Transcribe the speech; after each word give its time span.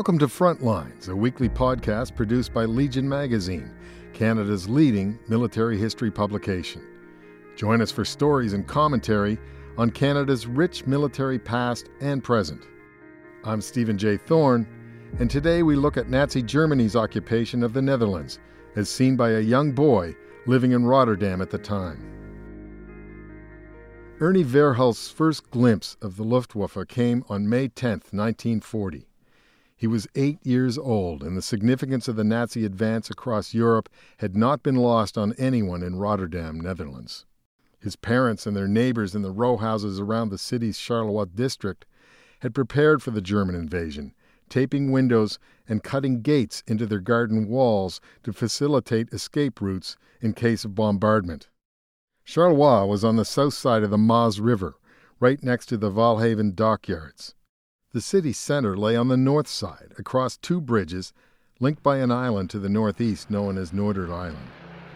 Welcome 0.00 0.18
to 0.20 0.28
Frontlines, 0.28 1.10
a 1.10 1.14
weekly 1.14 1.50
podcast 1.50 2.16
produced 2.16 2.54
by 2.54 2.64
Legion 2.64 3.06
Magazine, 3.06 3.70
Canada's 4.14 4.66
leading 4.66 5.18
military 5.28 5.76
history 5.76 6.10
publication. 6.10 6.82
Join 7.54 7.82
us 7.82 7.92
for 7.92 8.02
stories 8.06 8.54
and 8.54 8.66
commentary 8.66 9.36
on 9.76 9.90
Canada's 9.90 10.46
rich 10.46 10.86
military 10.86 11.38
past 11.38 11.90
and 12.00 12.24
present. 12.24 12.62
I'm 13.44 13.60
Stephen 13.60 13.98
J. 13.98 14.16
Thorne, 14.16 14.66
and 15.18 15.30
today 15.30 15.62
we 15.62 15.76
look 15.76 15.98
at 15.98 16.08
Nazi 16.08 16.40
Germany's 16.40 16.96
occupation 16.96 17.62
of 17.62 17.74
the 17.74 17.82
Netherlands, 17.82 18.38
as 18.76 18.88
seen 18.88 19.16
by 19.16 19.32
a 19.32 19.40
young 19.40 19.72
boy 19.72 20.16
living 20.46 20.72
in 20.72 20.86
Rotterdam 20.86 21.42
at 21.42 21.50
the 21.50 21.58
time. 21.58 22.00
Ernie 24.18 24.44
Verhulst's 24.44 25.10
first 25.10 25.50
glimpse 25.50 25.98
of 26.00 26.16
the 26.16 26.24
Luftwaffe 26.24 26.88
came 26.88 27.22
on 27.28 27.50
May 27.50 27.68
10, 27.68 27.90
1940. 28.12 29.09
He 29.80 29.86
was 29.86 30.06
eight 30.14 30.44
years 30.44 30.76
old, 30.76 31.22
and 31.22 31.34
the 31.34 31.40
significance 31.40 32.06
of 32.06 32.14
the 32.14 32.22
Nazi 32.22 32.66
advance 32.66 33.08
across 33.08 33.54
Europe 33.54 33.88
had 34.18 34.36
not 34.36 34.62
been 34.62 34.76
lost 34.76 35.16
on 35.16 35.32
anyone 35.38 35.82
in 35.82 35.96
Rotterdam, 35.96 36.60
Netherlands. 36.60 37.24
His 37.78 37.96
parents 37.96 38.46
and 38.46 38.54
their 38.54 38.68
neighbors 38.68 39.14
in 39.14 39.22
the 39.22 39.30
row 39.30 39.56
houses 39.56 39.98
around 39.98 40.28
the 40.28 40.36
city's 40.36 40.78
Charlois 40.78 41.24
district 41.34 41.86
had 42.40 42.54
prepared 42.54 43.02
for 43.02 43.10
the 43.10 43.22
German 43.22 43.54
invasion, 43.54 44.12
taping 44.50 44.92
windows 44.92 45.38
and 45.66 45.82
cutting 45.82 46.20
gates 46.20 46.62
into 46.66 46.84
their 46.84 47.00
garden 47.00 47.48
walls 47.48 48.02
to 48.22 48.34
facilitate 48.34 49.14
escape 49.14 49.62
routes 49.62 49.96
in 50.20 50.34
case 50.34 50.62
of 50.66 50.74
bombardment. 50.74 51.48
Charlois 52.22 52.84
was 52.84 53.02
on 53.02 53.16
the 53.16 53.24
south 53.24 53.54
side 53.54 53.82
of 53.82 53.88
the 53.88 53.96
Maas 53.96 54.40
River, 54.40 54.74
right 55.20 55.42
next 55.42 55.64
to 55.70 55.78
the 55.78 55.90
Waalhaven 55.90 56.54
dockyards. 56.54 57.34
The 57.92 58.00
city 58.00 58.32
center 58.32 58.76
lay 58.76 58.94
on 58.94 59.08
the 59.08 59.16
north 59.16 59.48
side, 59.48 59.94
across 59.98 60.36
two 60.36 60.60
bridges, 60.60 61.12
linked 61.58 61.82
by 61.82 61.96
an 61.96 62.12
island 62.12 62.48
to 62.50 62.60
the 62.60 62.68
northeast 62.68 63.32
known 63.32 63.58
as 63.58 63.72
Noorder 63.72 64.12
Island. 64.12 64.46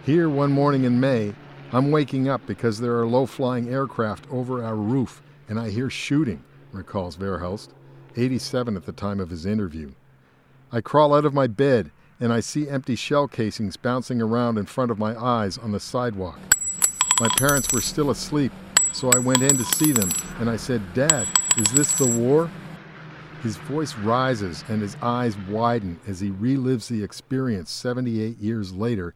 Here, 0.06 0.28
one 0.28 0.52
morning 0.52 0.84
in 0.84 1.00
May, 1.00 1.34
I'm 1.72 1.90
waking 1.90 2.28
up 2.28 2.46
because 2.46 2.78
there 2.78 2.96
are 3.00 3.04
low 3.04 3.26
flying 3.26 3.68
aircraft 3.68 4.30
over 4.30 4.62
our 4.62 4.76
roof 4.76 5.22
and 5.48 5.58
I 5.58 5.70
hear 5.70 5.90
shooting, 5.90 6.44
recalls 6.70 7.16
Verhulst, 7.16 7.70
87 8.14 8.76
at 8.76 8.86
the 8.86 8.92
time 8.92 9.18
of 9.18 9.30
his 9.30 9.44
interview. 9.44 9.94
I 10.70 10.80
crawl 10.80 11.12
out 11.16 11.24
of 11.24 11.34
my 11.34 11.48
bed 11.48 11.90
and 12.20 12.32
I 12.32 12.38
see 12.38 12.68
empty 12.68 12.94
shell 12.94 13.26
casings 13.26 13.76
bouncing 13.76 14.22
around 14.22 14.56
in 14.56 14.66
front 14.66 14.92
of 14.92 15.00
my 15.00 15.20
eyes 15.20 15.58
on 15.58 15.72
the 15.72 15.80
sidewalk. 15.80 16.38
My 17.20 17.28
parents 17.38 17.72
were 17.72 17.80
still 17.80 18.10
asleep, 18.10 18.52
so 18.92 19.10
I 19.10 19.18
went 19.18 19.42
in 19.42 19.56
to 19.56 19.64
see 19.64 19.90
them 19.90 20.12
and 20.38 20.48
I 20.48 20.54
said, 20.54 20.94
Dad, 20.94 21.26
is 21.56 21.66
this 21.72 21.92
the 21.94 22.06
war? 22.06 22.48
His 23.44 23.58
voice 23.58 23.94
rises 23.96 24.64
and 24.70 24.80
his 24.80 24.96
eyes 25.02 25.36
widen 25.36 26.00
as 26.06 26.20
he 26.20 26.30
relives 26.30 26.88
the 26.88 27.04
experience 27.04 27.70
78 27.70 28.38
years 28.38 28.72
later 28.72 29.14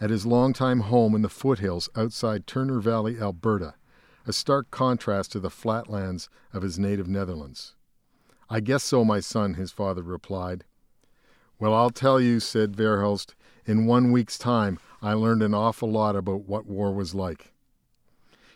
at 0.00 0.08
his 0.08 0.24
longtime 0.24 0.80
home 0.80 1.14
in 1.14 1.20
the 1.20 1.28
foothills 1.28 1.90
outside 1.94 2.46
Turner 2.46 2.80
Valley, 2.80 3.20
Alberta, 3.20 3.74
a 4.26 4.32
stark 4.32 4.70
contrast 4.70 5.32
to 5.32 5.40
the 5.40 5.50
flatlands 5.50 6.30
of 6.54 6.62
his 6.62 6.78
native 6.78 7.06
Netherlands. 7.06 7.74
I 8.48 8.60
guess 8.60 8.82
so, 8.82 9.04
my 9.04 9.20
son, 9.20 9.54
his 9.54 9.72
father 9.72 10.02
replied. 10.02 10.64
Well, 11.58 11.74
I'll 11.74 11.90
tell 11.90 12.18
you, 12.18 12.40
said 12.40 12.74
Verhulst, 12.74 13.34
in 13.66 13.84
one 13.84 14.10
week's 14.10 14.38
time 14.38 14.78
I 15.02 15.12
learned 15.12 15.42
an 15.42 15.52
awful 15.52 15.92
lot 15.92 16.16
about 16.16 16.48
what 16.48 16.64
war 16.64 16.94
was 16.94 17.14
like. 17.14 17.52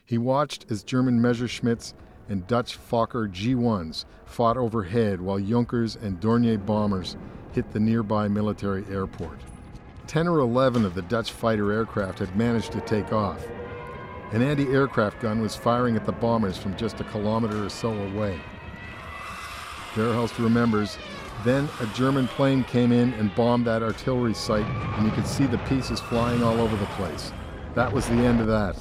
He 0.02 0.16
watched 0.16 0.64
as 0.70 0.82
German 0.82 1.20
Messerschmitts 1.20 1.92
and 2.30 2.46
Dutch 2.46 2.78
Fokker 2.78 3.30
G-1s 3.30 4.06
fought 4.24 4.56
overhead 4.56 5.20
while 5.20 5.38
Junkers 5.38 5.96
and 5.96 6.18
Dornier 6.20 6.64
bombers 6.64 7.16
hit 7.52 7.70
the 7.72 7.80
nearby 7.80 8.28
military 8.28 8.86
airport. 8.88 9.40
Ten 10.06 10.26
or 10.26 10.38
eleven 10.38 10.84
of 10.84 10.94
the 10.94 11.02
Dutch 11.02 11.32
fighter 11.32 11.72
aircraft 11.72 12.20
had 12.20 12.34
managed 12.36 12.72
to 12.72 12.80
take 12.80 13.12
off. 13.12 13.46
An 14.32 14.42
anti-aircraft 14.42 15.20
gun 15.20 15.42
was 15.42 15.56
firing 15.56 15.96
at 15.96 16.06
the 16.06 16.12
bombers 16.12 16.56
from 16.56 16.76
just 16.76 17.00
a 17.00 17.04
kilometer 17.04 17.64
or 17.64 17.68
so 17.68 17.92
away. 17.92 18.40
Verhulst 19.94 20.42
remembers 20.42 20.96
then 21.44 21.68
a 21.80 21.86
German 21.86 22.28
plane 22.28 22.62
came 22.64 22.92
in 22.92 23.12
and 23.14 23.34
bombed 23.34 23.66
that 23.66 23.82
artillery 23.82 24.34
site, 24.34 24.66
and 24.66 25.06
you 25.06 25.12
could 25.12 25.26
see 25.26 25.46
the 25.46 25.58
pieces 25.58 25.98
flying 25.98 26.44
all 26.44 26.60
over 26.60 26.76
the 26.76 26.86
place. 26.86 27.32
That 27.74 27.92
was 27.92 28.06
the 28.06 28.14
end 28.14 28.40
of 28.40 28.46
that. 28.46 28.76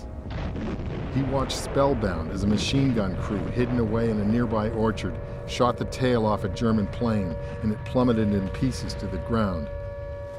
He 1.14 1.24
watched 1.24 1.58
spellbound 1.58 2.32
as 2.32 2.44
a 2.44 2.48
machine 2.48 2.94
gun 2.94 3.16
crew 3.18 3.44
hidden 3.48 3.80
away 3.80 4.12
in 4.12 4.20
a 4.20 4.26
nearby 4.26 4.70
orchard 4.70 5.20
shot 5.48 5.78
the 5.78 5.86
tail 5.86 6.26
off 6.26 6.44
a 6.44 6.50
German 6.50 6.86
plane 6.88 7.36
and 7.64 7.72
it 7.72 7.84
plummeted 7.86 8.32
in 8.32 8.48
pieces 8.50 8.94
to 8.96 9.08
the 9.08 9.18
ground. 9.20 9.70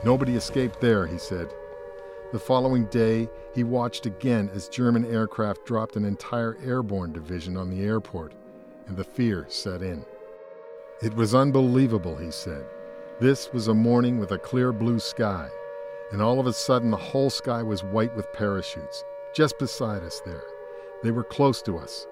Nobody 0.05 0.37
escaped 0.37 0.81
there, 0.81 1.07
he 1.07 1.19
said. 1.19 1.49
The 2.33 2.39
following 2.39 2.85
day, 2.87 3.29
he 3.53 3.65
watched 3.65 4.07
again 4.07 4.49
as 4.55 4.69
German 4.69 5.05
aircraft 5.05 5.67
dropped 5.67 5.97
an 5.97 6.05
entire 6.05 6.57
airborne 6.65 7.13
division 7.13 7.57
on 7.57 7.69
the 7.69 7.83
airport, 7.83 8.33
and 8.87 8.97
the 8.97 9.03
fear 9.03 9.47
set 9.49 9.83
in. 9.83 10.05
It 11.03 11.15
was 11.15 11.35
unbelievable, 11.35 12.15
he 12.15 12.31
said. 12.31 12.65
This 13.19 13.53
was 13.53 13.67
a 13.67 13.75
morning 13.75 14.21
with 14.21 14.31
a 14.31 14.39
clear 14.39 14.73
blue 14.73 15.01
sky, 15.01 15.49
and 16.13 16.23
all 16.23 16.39
of 16.39 16.47
a 16.47 16.53
sudden 16.53 16.93
the 16.93 16.97
whole 16.97 17.31
sky 17.31 17.65
was 17.65 17.83
white 17.83 18.15
with 18.15 18.33
parachutes, 18.33 19.03
just 19.35 19.59
beside 19.59 20.05
us 20.05 20.21
there. 20.25 20.45
They 21.03 21.13
were 21.13 21.25
close 21.25 21.63
to 21.63 21.79
us. 21.79 22.07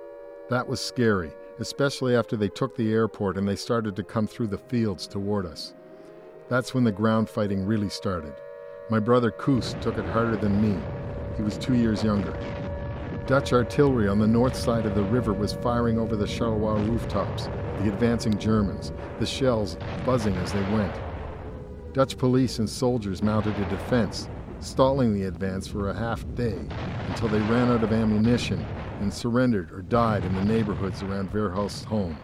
That 0.49 0.67
was 0.67 0.81
scary, 0.81 1.31
especially 1.59 2.17
after 2.17 2.39
they 2.39 2.49
took 2.49 2.75
the 2.75 2.91
airport 2.91 3.37
and 3.37 3.47
they 3.47 3.57
started 3.57 3.95
to 3.97 4.03
come 4.03 4.27
through 4.27 4.47
the 4.47 4.57
fields 4.57 5.07
toward 5.07 5.45
us. 5.45 5.75
That's 6.49 6.73
when 6.73 6.85
the 6.85 6.93
ground 6.93 7.29
fighting 7.29 7.67
really 7.67 7.91
started. 7.91 8.33
My 8.89 8.99
brother 8.99 9.31
Koos 9.31 9.77
took 9.83 9.99
it 9.99 10.07
harder 10.07 10.37
than 10.37 10.63
me. 10.63 10.81
He 11.37 11.43
was 11.43 11.59
two 11.59 11.75
years 11.75 12.03
younger. 12.03 12.33
Dutch 13.27 13.53
artillery 13.53 14.09
on 14.09 14.19
the 14.19 14.27
north 14.27 14.57
side 14.57 14.87
of 14.87 14.95
the 14.95 15.03
river 15.03 15.35
was 15.35 15.53
firing 15.53 15.99
over 15.99 16.17
the 16.17 16.27
Charlois 16.27 16.81
rooftops, 16.87 17.45
the 17.81 17.93
advancing 17.93 18.39
Germans, 18.39 18.95
the 19.19 19.27
shells 19.27 19.77
buzzing 20.07 20.35
as 20.37 20.55
they 20.55 20.63
went. 20.73 20.95
Dutch 21.93 22.17
police 22.17 22.59
and 22.59 22.69
soldiers 22.69 23.23
mounted 23.23 23.55
a 23.59 23.69
defense, 23.69 24.31
stalling 24.61 25.13
the 25.13 25.25
advance 25.25 25.67
for 25.67 25.91
a 25.91 25.95
half 25.95 26.25
day 26.35 26.59
until 27.09 27.29
they 27.29 27.41
ran 27.41 27.71
out 27.71 27.85
of 27.85 27.93
ammunition 27.93 28.65
and 29.01 29.13
surrendered 29.13 29.71
or 29.73 29.83
died 29.83 30.25
in 30.25 30.35
the 30.35 30.45
neighborhoods 30.45 31.03
around 31.03 31.31
Verhulst's 31.31 31.85
home. 31.85 32.19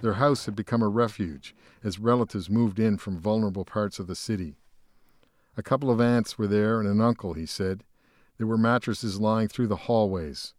Their 0.00 0.14
house 0.14 0.46
had 0.46 0.54
become 0.54 0.82
a 0.82 0.88
refuge 0.88 1.54
as 1.82 1.98
relatives 1.98 2.50
moved 2.50 2.78
in 2.78 2.98
from 2.98 3.18
vulnerable 3.18 3.64
parts 3.64 3.98
of 3.98 4.06
the 4.06 4.14
city. 4.14 4.56
A 5.56 5.62
couple 5.62 5.90
of 5.90 6.00
aunts 6.00 6.36
were 6.36 6.46
there 6.46 6.80
and 6.80 6.88
an 6.88 7.00
uncle, 7.00 7.32
he 7.32 7.46
said. 7.46 7.82
There 8.36 8.46
were 8.46 8.58
mattresses 8.58 9.20
lying 9.20 9.48
through 9.48 9.68
the 9.68 9.76
hallways. 9.76 10.54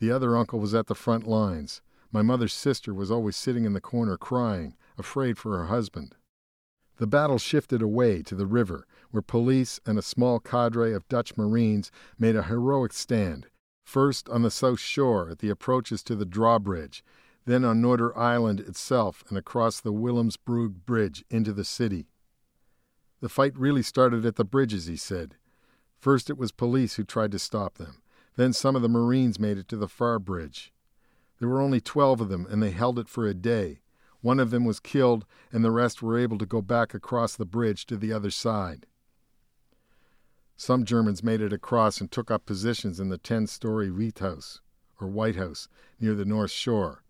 The 0.00 0.10
other 0.10 0.36
uncle 0.36 0.58
was 0.58 0.74
at 0.74 0.88
the 0.88 0.94
front 0.94 1.26
lines. 1.26 1.80
My 2.10 2.22
mother's 2.22 2.52
sister 2.52 2.92
was 2.92 3.10
always 3.10 3.36
sitting 3.36 3.64
in 3.64 3.72
the 3.72 3.80
corner 3.80 4.16
crying, 4.16 4.74
afraid 4.98 5.38
for 5.38 5.56
her 5.56 5.66
husband. 5.66 6.16
The 6.98 7.06
battle 7.06 7.38
shifted 7.38 7.82
away 7.82 8.22
to 8.22 8.34
the 8.34 8.46
river, 8.46 8.86
where 9.10 9.22
police 9.22 9.80
and 9.86 9.98
a 9.98 10.02
small 10.02 10.40
cadre 10.40 10.92
of 10.92 11.08
Dutch 11.08 11.36
Marines 11.36 11.90
made 12.18 12.36
a 12.36 12.42
heroic 12.42 12.92
stand, 12.92 13.46
first 13.84 14.28
on 14.28 14.42
the 14.42 14.50
south 14.50 14.80
shore 14.80 15.30
at 15.30 15.38
the 15.40 15.50
approaches 15.50 16.02
to 16.04 16.14
the 16.14 16.24
drawbridge, 16.24 17.04
then 17.44 17.64
on 17.64 17.82
Noorder 17.82 18.16
Island 18.16 18.60
itself 18.60 19.24
and 19.28 19.36
across 19.36 19.80
the 19.80 19.92
Willemsbrug 19.92 20.84
Bridge 20.86 21.24
into 21.30 21.52
the 21.52 21.64
city. 21.64 22.06
The 23.20 23.28
fight 23.28 23.56
really 23.56 23.82
started 23.82 24.24
at 24.24 24.36
the 24.36 24.44
bridges, 24.44 24.86
he 24.86 24.96
said. 24.96 25.36
First 25.98 26.30
it 26.30 26.38
was 26.38 26.52
police 26.52 26.96
who 26.96 27.04
tried 27.04 27.32
to 27.32 27.38
stop 27.38 27.78
them. 27.78 28.02
Then 28.36 28.52
some 28.52 28.74
of 28.74 28.82
the 28.82 28.88
Marines 28.88 29.38
made 29.38 29.58
it 29.58 29.68
to 29.68 29.76
the 29.76 29.88
far 29.88 30.18
bridge. 30.18 30.72
There 31.38 31.48
were 31.48 31.60
only 31.60 31.80
twelve 31.80 32.20
of 32.20 32.28
them, 32.28 32.46
and 32.50 32.62
they 32.62 32.70
held 32.70 32.98
it 32.98 33.08
for 33.08 33.26
a 33.26 33.34
day. 33.34 33.80
One 34.20 34.40
of 34.40 34.50
them 34.50 34.64
was 34.64 34.80
killed, 34.80 35.26
and 35.50 35.64
the 35.64 35.70
rest 35.70 36.02
were 36.02 36.18
able 36.18 36.38
to 36.38 36.46
go 36.46 36.62
back 36.62 36.94
across 36.94 37.34
the 37.34 37.44
bridge 37.44 37.86
to 37.86 37.96
the 37.96 38.12
other 38.12 38.30
side. 38.30 38.86
Some 40.64 40.84
Germans 40.84 41.24
made 41.24 41.40
it 41.40 41.52
across 41.52 42.00
and 42.00 42.08
took 42.08 42.30
up 42.30 42.46
positions 42.46 43.00
in 43.00 43.08
the 43.08 43.18
10 43.18 43.48
story 43.48 43.90
Witte 43.90 44.20
Huis, 44.20 44.60
or 45.00 45.08
White 45.08 45.34
House, 45.34 45.66
near 45.98 46.14
the 46.14 46.24
North 46.24 46.52
Shore. 46.52 47.02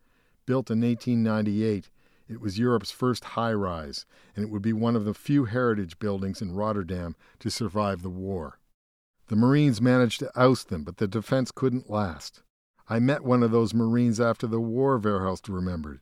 Built 0.47 0.71
in 0.71 0.81
1898, 0.81 1.91
it 2.31 2.41
was 2.41 2.59
Europe's 2.59 2.91
first 2.91 3.25
high 3.37 3.53
rise, 3.53 4.07
and 4.35 4.43
it 4.43 4.51
would 4.51 4.63
be 4.63 4.73
one 4.73 4.97
of 4.97 5.05
the 5.05 5.13
few 5.13 5.45
heritage 5.45 5.99
buildings 5.99 6.41
in 6.41 6.55
Rotterdam 6.55 7.15
to 7.41 7.51
survive 7.51 8.01
the 8.01 8.09
war. 8.09 8.59
The 9.27 9.37
Marines 9.37 9.83
managed 9.83 10.21
to 10.21 10.33
oust 10.35 10.71
them, 10.71 10.83
but 10.83 10.97
the 10.97 11.07
defense 11.07 11.51
couldn't 11.55 11.91
last. 11.91 12.43
I 12.89 13.01
met 13.01 13.23
one 13.23 13.43
of 13.43 13.51
those 13.51 13.75
Marines 13.75 14.19
after 14.19 14.47
the 14.47 14.63
war, 14.63 14.99
Verhulst 14.99 15.51
remembered. 15.51 16.01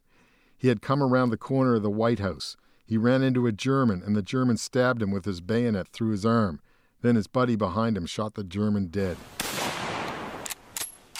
He 0.56 0.68
had 0.68 0.82
come 0.82 1.02
around 1.02 1.30
the 1.30 1.36
corner 1.36 1.74
of 1.74 1.82
the 1.82 1.90
White 1.90 2.20
House. 2.20 2.56
He 2.86 2.96
ran 2.96 3.24
into 3.24 3.48
a 3.48 3.50
German, 3.50 4.04
and 4.06 4.14
the 4.14 4.22
German 4.22 4.56
stabbed 4.56 5.02
him 5.02 5.10
with 5.10 5.24
his 5.24 5.40
bayonet 5.40 5.88
through 5.88 6.10
his 6.10 6.24
arm. 6.24 6.60
Then 7.02 7.16
his 7.16 7.26
buddy 7.26 7.56
behind 7.56 7.96
him 7.96 8.06
shot 8.06 8.34
the 8.34 8.44
German 8.44 8.88
dead. 8.88 9.16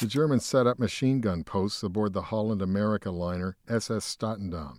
The 0.00 0.06
Germans 0.06 0.46
set 0.46 0.66
up 0.66 0.78
machine 0.78 1.20
gun 1.20 1.44
posts 1.44 1.82
aboard 1.82 2.12
the 2.12 2.22
Holland 2.22 2.62
America 2.62 3.10
liner 3.10 3.56
SS 3.68 4.16
Statendam. 4.16 4.78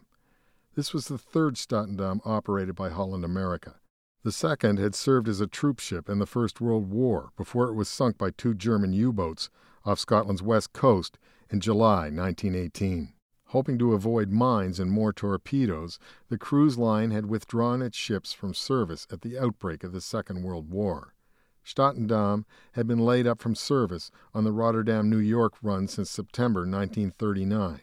This 0.75 0.93
was 0.93 1.07
the 1.07 1.17
third 1.17 1.55
Statendam 1.55 2.21
operated 2.25 2.75
by 2.75 2.89
Holland 2.89 3.23
America. 3.25 3.75
The 4.23 4.31
second 4.31 4.79
had 4.79 4.95
served 4.95 5.27
as 5.27 5.41
a 5.41 5.47
troop 5.47 5.79
ship 5.79 6.07
in 6.07 6.19
the 6.19 6.25
First 6.25 6.61
World 6.61 6.91
War 6.91 7.31
before 7.35 7.67
it 7.67 7.73
was 7.73 7.89
sunk 7.89 8.17
by 8.17 8.31
two 8.31 8.53
German 8.53 8.93
U 8.93 9.11
boats 9.11 9.49
off 9.83 9.99
Scotland's 9.99 10.43
west 10.43 10.73
coast 10.73 11.17
in 11.49 11.59
July 11.59 12.09
1918. 12.09 13.13
Hoping 13.51 13.77
to 13.77 13.91
avoid 13.93 14.31
mines 14.31 14.79
and 14.79 14.89
more 14.89 15.11
torpedoes, 15.11 15.99
the 16.29 16.37
cruise 16.37 16.77
line 16.77 17.11
had 17.11 17.25
withdrawn 17.25 17.81
its 17.81 17.97
ships 17.97 18.31
from 18.31 18.53
service 18.53 19.05
at 19.11 19.23
the 19.23 19.37
outbreak 19.37 19.83
of 19.83 19.91
the 19.91 19.99
Second 19.99 20.41
World 20.41 20.71
War. 20.71 21.15
Statendam 21.61 22.45
had 22.73 22.87
been 22.87 22.99
laid 22.99 23.27
up 23.27 23.41
from 23.41 23.53
service 23.53 24.09
on 24.33 24.45
the 24.45 24.53
Rotterdam 24.53 25.09
New 25.09 25.17
York 25.17 25.55
run 25.61 25.89
since 25.89 26.09
September 26.09 26.61
1939. 26.61 27.81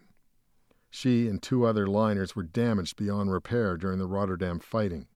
She 0.88 1.29
and 1.29 1.43
two 1.43 1.67
other 1.67 1.87
liners 1.87 2.35
were 2.35 2.44
damaged 2.44 2.97
beyond 2.97 3.31
repair 3.31 3.76
during 3.76 3.99
the 3.99 4.06
Rotterdam 4.06 4.61
fighting. 4.61 5.06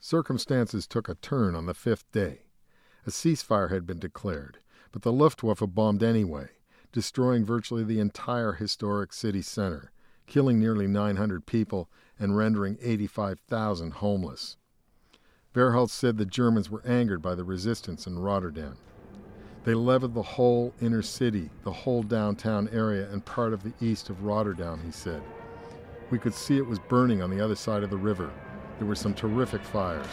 Circumstances 0.00 0.88
took 0.88 1.08
a 1.08 1.14
turn 1.14 1.54
on 1.54 1.66
the 1.66 1.74
fifth 1.74 2.10
day. 2.10 2.46
A 3.06 3.10
ceasefire 3.10 3.70
had 3.70 3.86
been 3.86 4.00
declared, 4.00 4.58
but 4.90 5.02
the 5.02 5.12
Luftwaffe 5.12 5.62
bombed 5.68 6.02
anyway, 6.02 6.48
destroying 6.92 7.44
virtually 7.44 7.84
the 7.84 8.00
entire 8.00 8.52
historic 8.52 9.12
city 9.12 9.42
center, 9.42 9.92
killing 10.26 10.58
nearly 10.58 10.86
900 10.86 11.46
people 11.46 11.88
and 12.18 12.36
rendering 12.36 12.78
85,000 12.80 13.94
homeless. 13.94 14.56
Verhulst 15.54 15.90
said 15.90 16.18
the 16.18 16.26
Germans 16.26 16.70
were 16.70 16.84
angered 16.86 17.22
by 17.22 17.34
the 17.34 17.44
resistance 17.44 18.06
in 18.06 18.18
Rotterdam. 18.18 18.76
They 19.64 19.74
leveled 19.74 20.14
the 20.14 20.22
whole 20.22 20.72
inner 20.80 21.02
city, 21.02 21.50
the 21.64 21.72
whole 21.72 22.02
downtown 22.02 22.68
area, 22.72 23.10
and 23.10 23.24
part 23.24 23.52
of 23.52 23.62
the 23.62 23.72
east 23.80 24.10
of 24.10 24.22
Rotterdam, 24.22 24.80
he 24.84 24.92
said. 24.92 25.22
We 26.10 26.18
could 26.18 26.34
see 26.34 26.56
it 26.56 26.66
was 26.66 26.78
burning 26.78 27.20
on 27.20 27.30
the 27.30 27.40
other 27.40 27.56
side 27.56 27.82
of 27.82 27.90
the 27.90 27.96
river. 27.96 28.30
There 28.78 28.86
were 28.86 28.94
some 28.94 29.14
terrific 29.14 29.62
fires. 29.62 30.06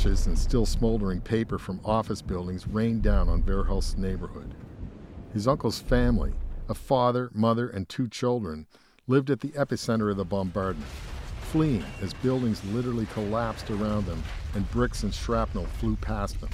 Ashes 0.00 0.26
and 0.26 0.38
still 0.38 0.64
smoldering 0.64 1.20
paper 1.20 1.58
from 1.58 1.78
office 1.84 2.22
buildings 2.22 2.66
rained 2.66 3.02
down 3.02 3.28
on 3.28 3.42
Verhulst's 3.42 3.98
neighborhood. 3.98 4.54
His 5.34 5.46
uncle's 5.46 5.78
family, 5.78 6.32
a 6.70 6.74
father, 6.74 7.28
mother, 7.34 7.68
and 7.68 7.86
two 7.86 8.08
children, 8.08 8.66
lived 9.08 9.28
at 9.28 9.40
the 9.40 9.50
epicenter 9.50 10.10
of 10.10 10.16
the 10.16 10.24
bombardment, 10.24 10.88
fleeing 11.42 11.84
as 12.00 12.14
buildings 12.14 12.64
literally 12.66 13.04
collapsed 13.12 13.70
around 13.70 14.06
them 14.06 14.22
and 14.54 14.70
bricks 14.70 15.02
and 15.02 15.12
shrapnel 15.12 15.66
flew 15.66 15.96
past 15.96 16.40
them. 16.40 16.50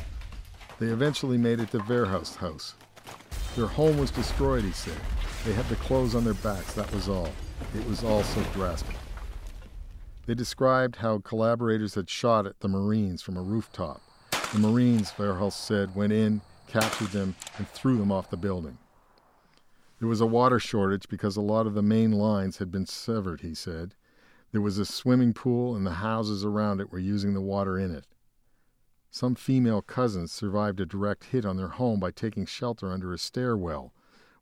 They 0.80 0.86
eventually 0.86 1.38
made 1.38 1.60
it 1.60 1.70
to 1.70 1.78
Verhulst's 1.78 2.34
house. 2.34 2.74
Their 3.54 3.68
home 3.68 3.96
was 3.96 4.10
destroyed, 4.10 4.64
he 4.64 4.72
said. 4.72 4.98
They 5.44 5.52
had 5.52 5.68
the 5.68 5.76
clothes 5.76 6.16
on 6.16 6.24
their 6.24 6.34
backs, 6.34 6.74
that 6.74 6.92
was 6.92 7.08
all. 7.08 7.30
It 7.76 7.86
was 7.86 8.02
all 8.02 8.24
so 8.24 8.42
drastic. 8.54 8.96
They 10.26 10.34
described 10.34 10.96
how 10.96 11.18
collaborators 11.18 11.94
had 11.94 12.10
shot 12.10 12.46
at 12.46 12.58
the 12.58 12.68
Marines 12.68 13.22
from 13.22 13.36
a 13.36 13.42
rooftop. 13.42 14.02
The 14.52 14.58
Marines, 14.58 15.12
Verhulst 15.12 15.64
said, 15.64 15.94
went 15.94 16.12
in, 16.12 16.40
captured 16.66 17.08
them, 17.08 17.36
and 17.58 17.68
threw 17.68 17.96
them 17.96 18.10
off 18.10 18.30
the 18.30 18.36
building. 18.36 18.78
There 20.00 20.08
was 20.08 20.20
a 20.20 20.26
water 20.26 20.58
shortage 20.58 21.08
because 21.08 21.36
a 21.36 21.40
lot 21.40 21.68
of 21.68 21.74
the 21.74 21.82
main 21.82 22.10
lines 22.10 22.58
had 22.58 22.72
been 22.72 22.86
severed, 22.86 23.42
he 23.42 23.54
said. 23.54 23.94
There 24.50 24.60
was 24.60 24.78
a 24.78 24.84
swimming 24.84 25.32
pool, 25.32 25.76
and 25.76 25.86
the 25.86 25.92
houses 25.92 26.44
around 26.44 26.80
it 26.80 26.90
were 26.90 26.98
using 26.98 27.32
the 27.32 27.40
water 27.40 27.78
in 27.78 27.92
it. 27.92 28.06
Some 29.10 29.36
female 29.36 29.80
cousins 29.80 30.32
survived 30.32 30.80
a 30.80 30.86
direct 30.86 31.24
hit 31.26 31.44
on 31.44 31.56
their 31.56 31.68
home 31.68 32.00
by 32.00 32.10
taking 32.10 32.46
shelter 32.46 32.92
under 32.92 33.12
a 33.12 33.18
stairwell, 33.18 33.92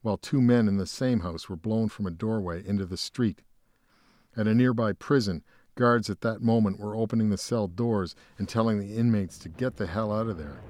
while 0.01 0.17
two 0.17 0.41
men 0.41 0.67
in 0.67 0.79
the 0.79 0.87
same 0.87 1.21
house 1.21 1.49
were 1.49 1.57
blown 1.57 1.91
from 1.91 2.07
a 2.07 2.11
doorway 2.11 2.67
into 2.67 2.87
the 2.87 2.97
street. 2.97 3.43
At 4.37 4.49
a 4.49 4.55
nearby 4.55 4.95
prison, 4.95 5.45
Guards 5.76 6.09
at 6.09 6.21
that 6.21 6.41
moment 6.41 6.79
were 6.79 6.94
opening 6.94 7.31
the 7.31 7.37
cell 7.37 7.67
doors 7.67 8.15
and 8.38 8.49
telling 8.49 8.79
the 8.79 8.97
inmates 8.97 9.38
to 9.38 9.49
get 9.49 9.76
the 9.76 9.88
hell 9.88 10.12
out 10.12 10.29
of 10.29 10.38
there. 10.38 10.61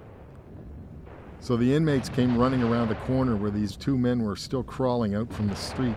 So 1.40 1.58
the 1.58 1.74
inmates 1.74 2.08
came 2.08 2.38
running 2.38 2.62
around 2.62 2.88
the 2.88 2.94
corner 2.94 3.36
where 3.36 3.50
these 3.50 3.76
two 3.76 3.98
men 3.98 4.22
were 4.22 4.34
still 4.34 4.62
crawling 4.62 5.14
out 5.14 5.30
from 5.30 5.48
the 5.48 5.56
street 5.56 5.96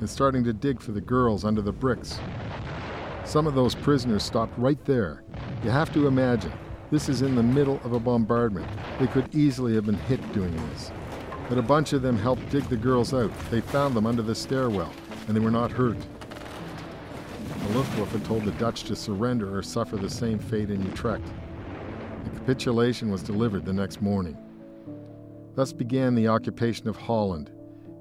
and 0.00 0.10
starting 0.10 0.44
to 0.44 0.52
dig 0.52 0.82
for 0.82 0.92
the 0.92 1.00
girls 1.00 1.46
under 1.46 1.62
the 1.62 1.72
bricks. 1.72 2.18
Some 3.24 3.46
of 3.46 3.54
those 3.54 3.74
prisoners 3.74 4.22
stopped 4.22 4.58
right 4.58 4.84
there. 4.84 5.24
You 5.64 5.70
have 5.70 5.90
to 5.94 6.06
imagine, 6.06 6.52
this 6.90 7.08
is 7.08 7.22
in 7.22 7.36
the 7.36 7.42
middle 7.42 7.80
of 7.84 7.94
a 7.94 8.00
bombardment. 8.00 8.68
They 8.98 9.06
could 9.06 9.34
easily 9.34 9.74
have 9.76 9.86
been 9.86 9.94
hit 9.94 10.20
doing 10.34 10.54
this. 10.68 10.92
But 11.48 11.56
a 11.56 11.62
bunch 11.62 11.94
of 11.94 12.02
them 12.02 12.18
helped 12.18 12.50
dig 12.50 12.64
the 12.64 12.76
girls 12.76 13.14
out. 13.14 13.32
They 13.50 13.62
found 13.62 13.94
them 13.94 14.06
under 14.06 14.22
the 14.22 14.34
stairwell, 14.34 14.92
and 15.26 15.34
they 15.34 15.40
were 15.40 15.50
not 15.50 15.70
hurt. 15.70 15.96
Luftwaffe 17.76 18.24
told 18.24 18.46
the 18.46 18.52
Dutch 18.52 18.84
to 18.84 18.96
surrender 18.96 19.54
or 19.54 19.62
suffer 19.62 19.98
the 19.98 20.08
same 20.08 20.38
fate 20.38 20.70
in 20.70 20.82
Utrecht. 20.82 21.26
The 22.24 22.30
capitulation 22.30 23.10
was 23.10 23.22
delivered 23.22 23.66
the 23.66 23.72
next 23.74 24.00
morning. 24.00 24.38
Thus 25.54 25.74
began 25.74 26.14
the 26.14 26.28
occupation 26.28 26.88
of 26.88 26.96
Holland. 26.96 27.50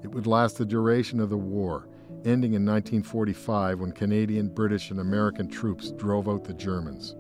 It 0.01 0.07
would 0.07 0.27
last 0.27 0.57
the 0.57 0.65
duration 0.65 1.19
of 1.19 1.29
the 1.29 1.37
war, 1.37 1.89
ending 2.23 2.53
in 2.53 2.65
1945 2.65 3.81
when 3.81 3.91
Canadian, 3.91 4.47
British, 4.47 4.91
and 4.91 5.01
American 5.01 5.49
troops 5.49 5.91
drove 5.91 6.29
out 6.29 6.45
the 6.45 6.53
Germans. 6.53 7.17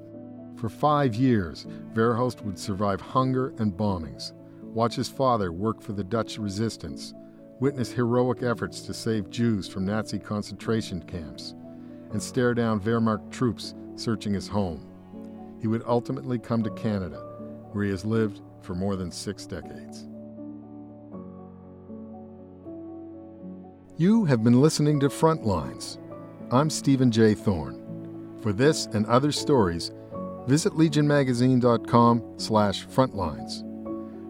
For 0.55 0.69
five 0.69 1.13
years, 1.13 1.67
Verhulst 1.93 2.41
would 2.45 2.57
survive 2.57 3.01
hunger 3.01 3.53
and 3.57 3.75
bombings, 3.75 4.31
watch 4.61 4.95
his 4.95 5.09
father 5.09 5.51
work 5.51 5.81
for 5.81 5.91
the 5.91 6.05
Dutch 6.05 6.37
resistance, 6.37 7.13
witness 7.59 7.91
heroic 7.91 8.43
efforts 8.43 8.79
to 8.83 8.93
save 8.93 9.29
Jews 9.29 9.67
from 9.67 9.83
Nazi 9.83 10.19
concentration 10.19 11.01
camps, 11.01 11.53
and 12.11 12.21
stare 12.21 12.53
down 12.53 12.79
Wehrmacht 12.79 13.31
troops 13.31 13.73
searching 13.95 14.33
his 14.33 14.47
home. 14.47 14.85
He 15.61 15.67
would 15.67 15.83
ultimately 15.85 16.37
come 16.37 16.63
to 16.63 16.69
Canada, 16.71 17.17
where 17.71 17.83
he 17.85 17.91
has 17.91 18.05
lived 18.05 18.41
for 18.61 18.75
more 18.75 18.95
than 18.95 19.11
six 19.11 19.45
decades. 19.45 20.05
You 23.97 24.25
have 24.25 24.43
been 24.43 24.61
listening 24.61 24.99
to 24.99 25.07
Frontlines. 25.07 25.97
I'm 26.51 26.69
Stephen 26.69 27.11
J. 27.11 27.33
Thorne. 27.33 27.81
For 28.41 28.51
this 28.51 28.87
and 28.87 29.05
other 29.05 29.31
stories, 29.31 29.91
visit 30.47 30.73
legionmagazine.com 30.73 32.33
slash 32.37 32.85
frontlines. 32.87 33.63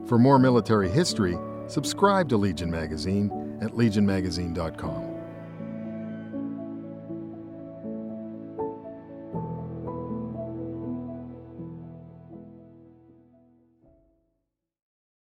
For 0.08 0.20
more 0.20 0.38
military 0.38 0.89
history, 0.89 1.38
subscribe 1.67 2.29
to 2.29 2.38
Legion 2.38 2.70
Magazine 2.70 3.58
at 3.62 3.72
legionmagazine.com. 3.72 5.04